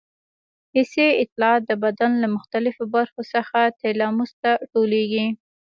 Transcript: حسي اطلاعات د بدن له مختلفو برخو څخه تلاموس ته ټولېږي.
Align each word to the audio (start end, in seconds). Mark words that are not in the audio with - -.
حسي 0.73 1.05
اطلاعات 1.23 1.61
د 1.65 1.71
بدن 1.83 2.11
له 2.21 2.27
مختلفو 2.35 2.83
برخو 2.95 3.21
څخه 3.33 3.59
تلاموس 3.81 4.31
ته 4.41 4.51
ټولېږي. 4.71 5.25